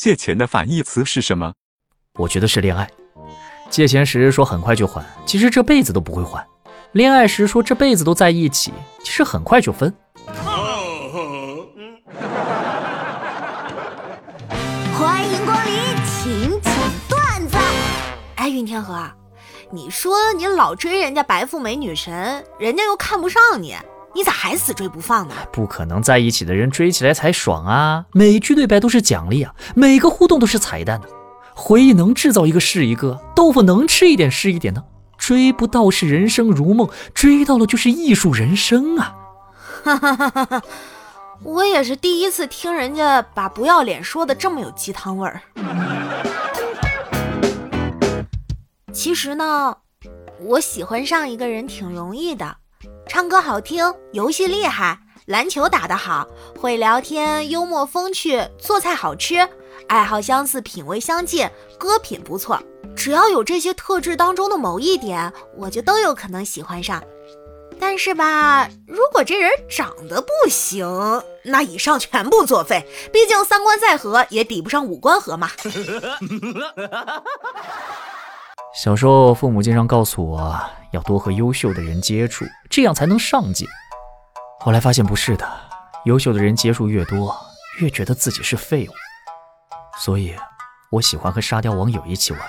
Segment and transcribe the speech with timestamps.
[0.00, 1.52] 借钱的反义词是什么？
[2.14, 2.88] 我觉得是恋爱。
[3.68, 6.42] 借钱时说很快就还，其实这辈子都不会还；
[6.92, 8.72] 恋爱时说这辈子都在一起，
[9.04, 9.94] 其实很快就分。
[14.98, 15.74] 欢迎光临
[16.06, 16.72] 请讲
[17.06, 17.58] 段子。
[18.36, 19.06] 哎，云天河，
[19.70, 23.76] 你说你老追人家白富美女神，人家又看不上你，
[24.14, 25.34] 你咋还死追不放呢？
[25.52, 28.04] 不可能在一起的人追起来才爽啊！
[28.12, 31.06] 每句对白都是奖励啊，每个互动都是彩蛋呢。
[31.54, 34.84] 回忆能制造一个是一个，豆腐能吃一点是一点呢。
[35.16, 39.14] 追不到是人生如梦，追到了就是艺术人生啊！
[39.84, 40.62] 哈哈哈哈哈！
[41.42, 45.40] 我也是第一次听人家把不要脸说的这么有鸡汤味儿。
[48.92, 49.76] 其实呢，
[50.40, 52.56] 我喜欢上一个人挺容易的，
[53.10, 54.96] 唱歌好听，游戏厉害，
[55.26, 56.24] 篮球打得好，
[56.56, 59.36] 会聊天，幽默风趣，做菜好吃。
[59.88, 62.62] 爱好相似，品味相近，歌品不错。
[62.94, 67.02] 只要有这些特质当中的某一点，我就都有可能喜欢上。
[67.80, 70.86] 但是吧，如果这人长得不行，
[71.42, 72.86] 那以上全部作废。
[73.12, 75.50] 毕竟三观再合，也抵不上五官合嘛。
[78.72, 80.58] 小时候，父母经常告诉我
[80.92, 83.66] 要多和优秀的人接触，这样才能上进。
[84.60, 85.48] 后来发现不是的，
[86.04, 87.36] 优秀的人接触越多，
[87.80, 88.92] 越觉得自己是废物。
[89.98, 90.34] 所以，
[90.92, 92.40] 我喜欢和沙雕网友一起玩。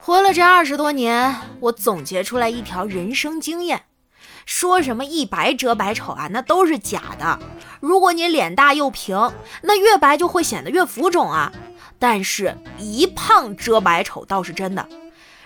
[0.00, 3.82] 活了这二十多年，我总结出来一条人生经验：
[4.46, 7.38] 说什么一白遮百丑啊，那都是假的。
[7.80, 11.52] 如果你脸大又平，那越白就会显得越浮肿啊。
[11.98, 14.88] 但是，一胖遮百丑倒是真的，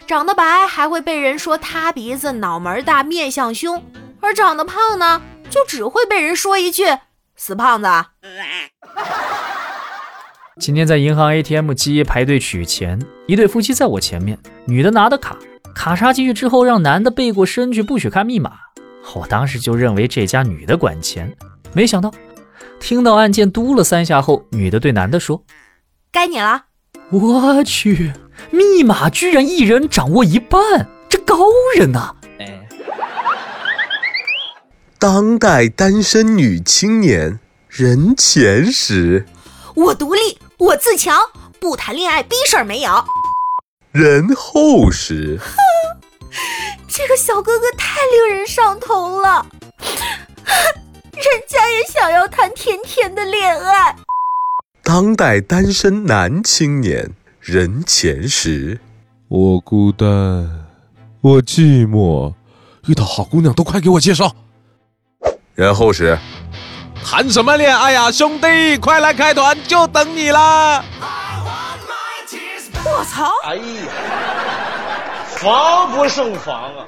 [0.06, 3.80] 长得白还会被人说塌鼻子、脑门大、面相凶；
[4.20, 6.84] 而长得胖呢，就只会被人说一句。
[7.36, 7.88] 死胖子！
[10.60, 15.36] 今天在银行 ATM 机排队取钱，一对夫妻在我前面，女的拿的卡，
[15.74, 18.52] 卡插进去之后，让男的背过身去，不许看密码。
[19.14, 21.32] 我当时就认为这家女的管钱，
[21.72, 22.12] 没想到
[22.80, 25.42] 听到按键嘟了三下后，女的对男的说
[26.10, 26.64] ：“该你了。”
[27.10, 28.12] 我去，
[28.50, 31.36] 密码居然一人掌握一半，这高
[31.76, 32.14] 人呐！
[34.98, 37.38] 当代单身女青年
[37.68, 39.26] 人前时，
[39.74, 41.18] 我独立，我自强，
[41.60, 42.90] 不谈恋爱逼事儿没有。
[43.92, 45.56] 人后时，哼，
[46.96, 49.44] 这个小哥哥太令人上头了，
[51.12, 53.96] 人家也想要谈甜甜的恋爱。
[54.84, 57.10] 当代单身男青年
[57.40, 58.78] 人前时，
[59.26, 60.06] 我孤单，
[61.20, 62.32] 我寂寞，
[62.86, 64.32] 遇到好姑娘都快给我介绍。
[65.56, 66.16] 然后时
[67.04, 70.84] 谈什么恋爱呀，兄弟，快来开团，就等你啦！
[72.86, 73.32] 我操！
[73.44, 73.62] 哎呀，
[75.44, 76.86] 防不胜防啊！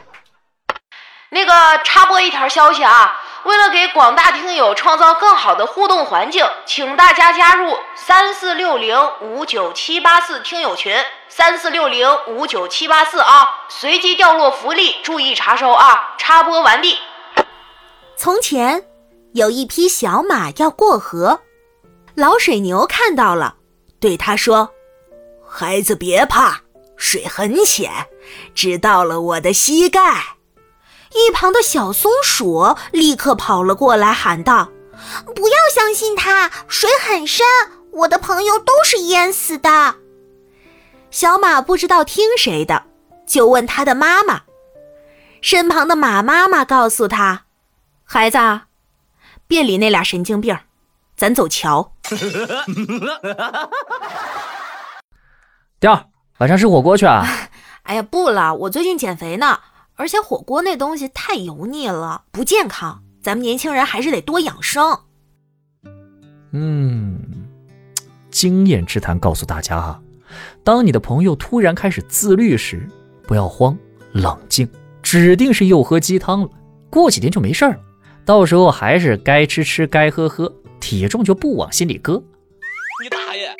[1.28, 1.53] 那个
[1.84, 10.97] 插播一条消息啊，为了给广大听友创造更好的互动环境，请大家加入三四六零五九七八四听友群，
[11.28, 16.15] 三四六零五九七八四啊，随机掉落福利，注意查收啊！
[16.17, 16.97] 插播完毕。
[18.17, 18.83] 从前，
[19.34, 21.43] 有一匹小马要过河，
[22.15, 23.56] 老水牛看到了，
[24.00, 24.71] 对他说
[25.47, 26.62] ：“孩子别怕，
[26.97, 27.91] 水很浅，
[28.55, 30.37] 只到了我的膝盖。”
[31.15, 34.71] 一旁的小松鼠立刻跑了过来，喊道
[35.35, 37.47] ：“不要相信他，水很深，
[37.93, 39.97] 我的朋友都是淹死的。”
[41.11, 42.85] 小马不知道听谁的，
[43.27, 44.43] 就问他的妈妈。
[45.41, 47.45] 身旁的马妈妈告诉他。
[48.05, 48.39] 孩子，
[49.47, 50.59] 别理那俩神经病，
[51.17, 51.93] 咱走桥。
[55.81, 56.05] 第二，
[56.39, 57.27] 晚上吃火锅去啊？
[57.85, 59.61] 哎呀，不了，我最近减肥呢，
[59.95, 63.03] 而且火锅那东西太油腻了，不健康。
[63.23, 64.99] 咱们年轻人还是得多养生。
[66.53, 67.49] 嗯，
[68.31, 70.00] 经验之谈告诉大家啊，
[70.62, 72.87] 当你的朋友突然开始自律时，
[73.27, 73.77] 不要慌，
[74.12, 74.69] 冷静，
[75.03, 76.50] 指定是又喝鸡汤了，
[76.91, 77.77] 过几天就没事了。
[78.25, 82.23] 到时候还是该吃吃，该喝喝，体重就不往心里搁。
[83.03, 83.55] 你大爷！